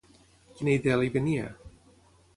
[0.61, 1.53] Quina idea li venia?